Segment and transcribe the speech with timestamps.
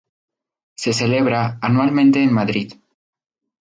[0.73, 2.73] Se celebra anualmente en Madrid.